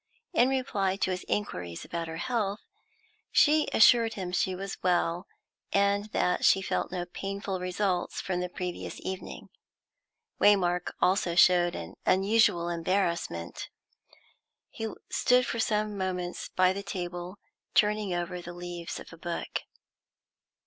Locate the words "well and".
4.81-6.05